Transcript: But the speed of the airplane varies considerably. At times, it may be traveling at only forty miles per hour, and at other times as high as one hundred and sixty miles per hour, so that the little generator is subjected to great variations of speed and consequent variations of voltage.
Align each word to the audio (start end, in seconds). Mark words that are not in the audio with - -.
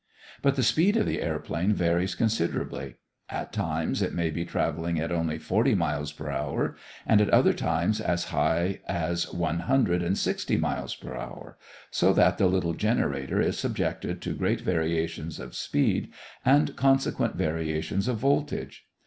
But 0.41 0.55
the 0.55 0.63
speed 0.63 0.97
of 0.97 1.05
the 1.05 1.21
airplane 1.21 1.73
varies 1.73 2.15
considerably. 2.15 2.95
At 3.29 3.53
times, 3.53 4.01
it 4.01 4.15
may 4.15 4.31
be 4.31 4.43
traveling 4.45 4.99
at 4.99 5.11
only 5.11 5.37
forty 5.37 5.75
miles 5.75 6.11
per 6.11 6.31
hour, 6.31 6.75
and 7.05 7.21
at 7.21 7.29
other 7.29 7.53
times 7.53 8.01
as 8.01 8.23
high 8.33 8.79
as 8.87 9.31
one 9.31 9.59
hundred 9.59 10.01
and 10.01 10.17
sixty 10.17 10.57
miles 10.57 10.95
per 10.95 11.15
hour, 11.15 11.55
so 11.91 12.13
that 12.13 12.39
the 12.39 12.47
little 12.47 12.73
generator 12.73 13.39
is 13.39 13.59
subjected 13.59 14.23
to 14.23 14.33
great 14.33 14.61
variations 14.61 15.39
of 15.39 15.53
speed 15.53 16.11
and 16.43 16.75
consequent 16.75 17.35
variations 17.35 18.07
of 18.07 18.17
voltage. 18.17 18.87